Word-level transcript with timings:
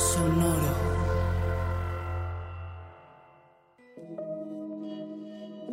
Sonoro. 0.00 0.56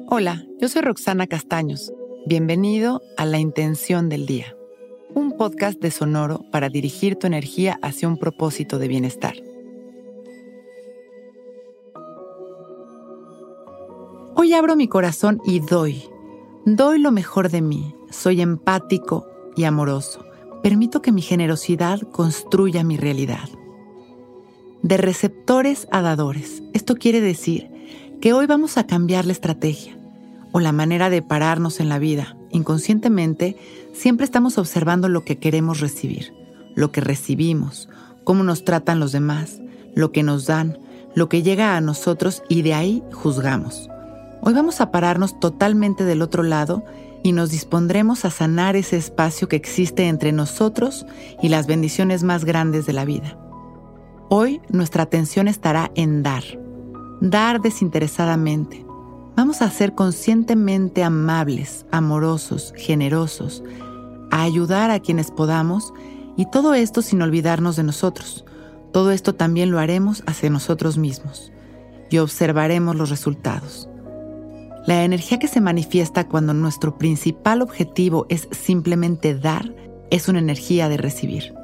Hola, 0.10 0.46
yo 0.60 0.68
soy 0.68 0.82
Roxana 0.82 1.28
Castaños. 1.28 1.94
Bienvenido 2.26 3.02
a 3.16 3.26
La 3.26 3.40
Intención 3.40 4.10
del 4.10 4.26
Día, 4.26 4.54
un 5.16 5.38
podcast 5.38 5.80
de 5.80 5.92
Sonoro 5.92 6.44
para 6.52 6.68
dirigir 6.68 7.16
tu 7.16 7.26
energía 7.26 7.80
hacia 7.82 8.10
un 8.10 8.18
propósito 8.18 8.80
de 8.80 8.90
bienestar. 8.90 9.36
Hoy 14.36 14.54
abro 14.54 14.76
mi 14.76 14.90
corazón 14.90 15.42
y 15.46 15.62
doy. 15.62 16.04
Doy 16.66 17.00
lo 17.00 17.14
mejor 17.14 17.50
de 17.50 17.62
mí. 17.62 17.96
Soy 18.12 18.42
empático 18.42 19.26
y 19.56 19.64
amoroso. 19.64 20.26
Permito 20.62 21.02
que 21.02 21.14
mi 21.14 21.22
generosidad 21.22 22.02
construya 22.12 22.84
mi 22.84 22.98
realidad. 22.98 23.48
De 24.88 24.96
receptores 24.96 25.86
a 25.92 26.02
dadores. 26.02 26.64
Esto 26.72 26.96
quiere 26.96 27.20
decir 27.20 27.70
que 28.22 28.32
hoy 28.32 28.46
vamos 28.46 28.78
a 28.78 28.88
cambiar 28.88 29.26
la 29.26 29.34
estrategia 29.34 29.98
o 30.54 30.62
la 30.62 30.72
manera 30.72 31.10
de 31.10 31.22
pararnos 31.22 31.82
en 31.82 31.90
la 31.90 32.00
vida. 32.00 32.38
Inconscientemente, 32.52 33.58
siempre 33.92 34.24
estamos 34.24 34.58
observando 34.58 35.10
lo 35.10 35.26
que 35.26 35.40
queremos 35.40 35.82
recibir, 35.82 36.32
lo 36.74 36.94
que 36.94 37.02
recibimos, 37.02 37.90
cómo 38.24 38.46
nos 38.46 38.64
tratan 38.64 39.02
los 39.02 39.12
demás, 39.12 39.60
lo 39.94 40.14
que 40.14 40.24
nos 40.24 40.46
dan, 40.46 40.78
lo 41.16 41.28
que 41.28 41.44
llega 41.44 41.76
a 41.76 41.82
nosotros 41.82 42.42
y 42.48 42.62
de 42.62 42.74
ahí 42.74 43.04
juzgamos. 43.12 43.90
Hoy 44.40 44.54
vamos 44.54 44.80
a 44.80 44.90
pararnos 44.90 45.38
totalmente 45.38 46.06
del 46.06 46.22
otro 46.22 46.44
lado 46.44 46.86
y 47.24 47.34
nos 47.34 47.52
dispondremos 47.52 48.24
a 48.24 48.32
sanar 48.32 48.78
ese 48.78 48.96
espacio 48.96 49.50
que 49.50 49.58
existe 49.58 50.08
entre 50.08 50.32
nosotros 50.32 51.06
y 51.44 51.50
las 51.50 51.68
bendiciones 51.68 52.24
más 52.24 52.46
grandes 52.46 52.86
de 52.86 52.94
la 52.94 53.04
vida. 53.04 53.38
Hoy 54.30 54.60
nuestra 54.68 55.04
atención 55.04 55.48
estará 55.48 55.90
en 55.96 56.22
dar, 56.22 56.44
dar 57.22 57.62
desinteresadamente. 57.62 58.86
Vamos 59.38 59.62
a 59.62 59.70
ser 59.70 59.96
conscientemente 59.96 61.02
amables, 61.02 61.86
amorosos, 61.92 62.74
generosos, 62.76 63.64
a 64.30 64.44
ayudar 64.44 64.92
a 64.92 65.00
quienes 65.00 65.32
podamos 65.32 65.94
y 66.36 66.46
todo 66.52 66.74
esto 66.74 67.02
sin 67.02 67.22
olvidarnos 67.22 67.78
de 67.78 67.84
nosotros. 67.84 68.44
Todo 68.92 69.12
esto 69.12 69.34
también 69.34 69.72
lo 69.72 69.80
haremos 69.80 70.24
hacia 70.26 70.50
nosotros 70.50 70.98
mismos 70.98 71.54
y 72.10 72.18
observaremos 72.18 72.98
los 72.98 73.10
resultados. 73.10 73.88
La 74.86 75.06
energía 75.06 75.40
que 75.40 75.48
se 75.48 75.62
manifiesta 75.62 76.28
cuando 76.28 76.54
nuestro 76.54 76.98
principal 76.98 77.62
objetivo 77.62 78.26
es 78.28 78.50
simplemente 78.52 79.36
dar 79.36 79.74
es 80.10 80.28
una 80.28 80.40
energía 80.40 80.90
de 80.90 80.98
recibir. 80.98 81.57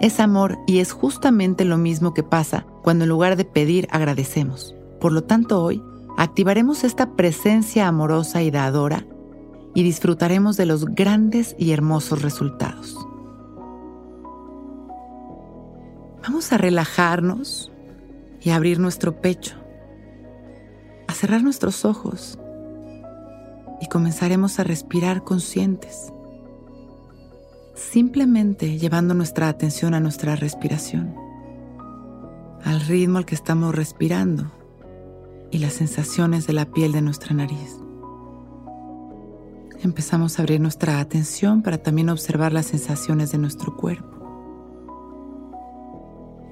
Es 0.00 0.20
amor 0.20 0.58
y 0.66 0.80
es 0.80 0.92
justamente 0.92 1.64
lo 1.64 1.78
mismo 1.78 2.12
que 2.12 2.22
pasa 2.22 2.66
cuando 2.82 3.04
en 3.04 3.10
lugar 3.10 3.36
de 3.36 3.46
pedir 3.46 3.88
agradecemos. 3.90 4.74
Por 5.00 5.12
lo 5.12 5.24
tanto, 5.24 5.62
hoy 5.62 5.82
activaremos 6.18 6.84
esta 6.84 7.16
presencia 7.16 7.88
amorosa 7.88 8.42
y 8.42 8.50
dadora 8.50 9.06
y 9.74 9.82
disfrutaremos 9.82 10.56
de 10.56 10.66
los 10.66 10.84
grandes 10.86 11.54
y 11.58 11.72
hermosos 11.72 12.22
resultados. 12.22 12.96
Vamos 16.22 16.52
a 16.52 16.58
relajarnos 16.58 17.72
y 18.40 18.50
abrir 18.50 18.80
nuestro 18.80 19.20
pecho, 19.20 19.56
a 21.08 21.12
cerrar 21.14 21.42
nuestros 21.42 21.84
ojos 21.84 22.38
y 23.80 23.86
comenzaremos 23.86 24.58
a 24.58 24.64
respirar 24.64 25.24
conscientes, 25.24 26.12
simplemente 27.76 28.78
llevando 28.78 29.14
nuestra 29.14 29.48
atención 29.48 29.94
a 29.94 30.00
nuestra 30.00 30.34
respiración, 30.34 31.14
al 32.64 32.80
ritmo 32.80 33.18
al 33.18 33.26
que 33.26 33.34
estamos 33.34 33.74
respirando 33.74 34.50
y 35.50 35.58
las 35.58 35.74
sensaciones 35.74 36.46
de 36.46 36.54
la 36.54 36.64
piel 36.64 36.92
de 36.92 37.02
nuestra 37.02 37.34
nariz. 37.34 37.78
Empezamos 39.82 40.38
a 40.38 40.42
abrir 40.42 40.60
nuestra 40.60 41.00
atención 41.00 41.62
para 41.62 41.78
también 41.78 42.08
observar 42.08 42.52
las 42.52 42.66
sensaciones 42.66 43.30
de 43.30 43.38
nuestro 43.38 43.76
cuerpo. 43.76 44.16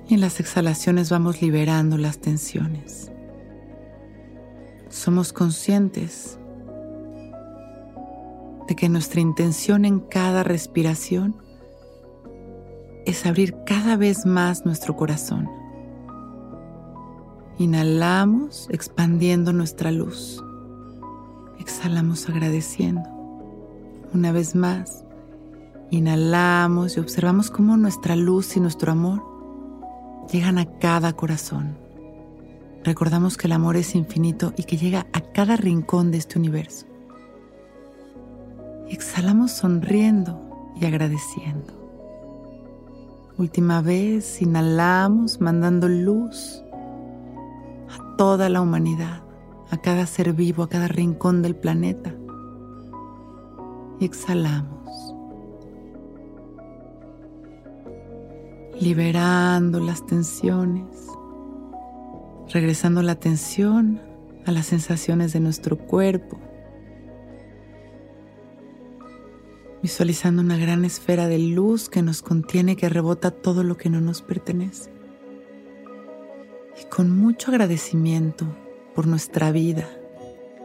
Y 0.07 0.15
en 0.15 0.21
las 0.21 0.39
exhalaciones 0.41 1.09
vamos 1.09 1.41
liberando 1.41 1.97
las 1.97 2.19
tensiones. 2.19 3.11
Somos 4.91 5.33
conscientes 5.33 6.39
de 8.69 8.77
que 8.77 8.89
nuestra 8.89 9.21
intención 9.21 9.85
en 9.85 10.01
cada 10.01 10.43
respiración 10.43 11.37
es 13.07 13.27
abrir 13.27 13.57
cada 13.67 13.97
vez 13.97 14.25
más 14.25 14.65
nuestro 14.65 14.97
corazón. 14.97 15.49
Inhalamos 17.59 18.67
expandiendo 18.71 19.53
nuestra 19.53 19.93
luz. 19.93 20.43
Exhalamos 21.61 22.29
agradeciendo. 22.29 23.09
Una 24.13 24.33
vez 24.33 24.55
más, 24.55 25.05
inhalamos 25.91 26.97
y 26.97 27.01
observamos 27.01 27.51
cómo 27.51 27.77
nuestra 27.77 28.17
luz 28.17 28.57
y 28.57 28.61
nuestro 28.61 28.93
amor 28.93 29.23
llegan 30.33 30.59
a 30.59 30.67
cada 30.79 31.13
corazón. 31.13 31.77
Recordamos 32.83 33.37
que 33.37 33.47
el 33.47 33.53
amor 33.53 33.77
es 33.77 33.95
infinito 33.95 34.53
y 34.57 34.65
que 34.65 34.77
llega 34.77 35.07
a 35.13 35.21
cada 35.21 35.57
rincón 35.57 36.11
de 36.11 36.19
este 36.19 36.39
universo. 36.39 36.87
Exhalamos 38.89 39.53
sonriendo 39.53 40.39
y 40.79 40.85
agradeciendo. 40.85 41.73
Última 43.39 43.81
vez, 43.81 44.43
inhalamos 44.43 45.41
mandando 45.41 45.89
luz 45.89 46.63
a 47.89 48.17
toda 48.17 48.49
la 48.49 48.61
humanidad, 48.61 49.23
a 49.71 49.79
cada 49.79 50.07
ser 50.07 50.35
vivo, 50.35 50.63
a 50.63 50.69
cada 50.69 50.87
rincón 50.87 51.43
del 51.43 51.57
planeta. 51.57 52.15
Y 53.99 54.05
exhalamos, 54.05 55.15
liberando 58.81 59.81
las 59.81 60.05
tensiones, 60.05 61.09
regresando 62.53 63.03
la 63.03 63.13
atención 63.13 64.01
a 64.47 64.53
las 64.53 64.67
sensaciones 64.67 65.33
de 65.33 65.41
nuestro 65.41 65.79
cuerpo 65.79 66.39
visualizando 69.85 70.41
una 70.41 70.57
gran 70.57 70.87
esfera 70.87 71.29
de 71.29 71.39
luz 71.39 71.91
que 71.91 72.01
nos 72.01 72.23
contiene, 72.23 72.75
que 72.75 72.89
rebota 72.89 73.31
todo 73.31 73.63
lo 73.63 73.77
que 73.77 73.91
no 73.91 74.01
nos 74.01 74.23
pertenece. 74.23 74.91
Y 76.81 76.87
con 76.89 77.11
mucho 77.11 77.51
agradecimiento 77.51 78.47
por 78.95 79.07
nuestra 79.07 79.53
vida 79.53 79.87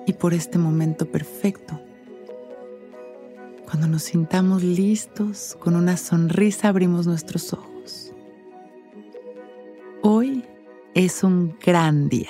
y 0.07 0.13
por 0.13 0.33
este 0.33 0.57
momento 0.57 1.05
perfecto. 1.05 1.81
Cuando 3.65 3.87
nos 3.87 4.03
sintamos 4.03 4.63
listos, 4.63 5.57
con 5.59 5.75
una 5.75 5.97
sonrisa 5.97 6.69
abrimos 6.69 7.05
nuestros 7.05 7.51
ojos. 7.51 8.13
Hoy 10.01 10.45
es 10.93 11.25
un 11.25 11.57
gran 11.59 12.07
día. 12.07 12.29